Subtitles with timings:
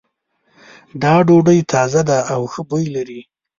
[1.01, 3.21] دا ډوډۍ تازه ده او ښه بوی لری